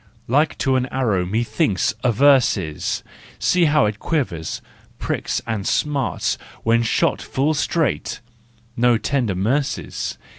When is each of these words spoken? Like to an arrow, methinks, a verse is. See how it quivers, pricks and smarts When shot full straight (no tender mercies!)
Like 0.27 0.57
to 0.57 0.77
an 0.77 0.87
arrow, 0.87 1.27
methinks, 1.27 1.93
a 2.03 2.11
verse 2.11 2.57
is. 2.57 3.03
See 3.37 3.65
how 3.65 3.85
it 3.85 3.99
quivers, 3.99 4.59
pricks 4.97 5.43
and 5.45 5.67
smarts 5.67 6.39
When 6.63 6.81
shot 6.81 7.21
full 7.21 7.53
straight 7.53 8.19
(no 8.75 8.97
tender 8.97 9.35
mercies!) 9.35 10.17